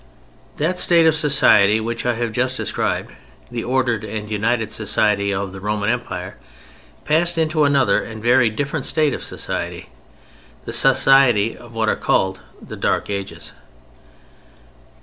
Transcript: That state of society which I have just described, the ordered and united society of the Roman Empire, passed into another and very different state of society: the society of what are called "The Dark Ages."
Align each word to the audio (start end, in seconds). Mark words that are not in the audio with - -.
That 0.57 0.79
state 0.79 1.05
of 1.05 1.13
society 1.13 1.79
which 1.79 2.07
I 2.07 2.15
have 2.15 2.31
just 2.31 2.57
described, 2.57 3.11
the 3.51 3.63
ordered 3.63 4.03
and 4.03 4.31
united 4.31 4.71
society 4.71 5.31
of 5.31 5.51
the 5.53 5.59
Roman 5.61 5.91
Empire, 5.91 6.37
passed 7.05 7.37
into 7.37 7.65
another 7.65 8.01
and 8.03 8.19
very 8.19 8.49
different 8.49 8.87
state 8.87 9.13
of 9.13 9.23
society: 9.23 9.89
the 10.65 10.73
society 10.73 11.55
of 11.55 11.75
what 11.75 11.87
are 11.87 11.95
called 11.95 12.41
"The 12.59 12.77
Dark 12.77 13.11
Ages." 13.11 13.51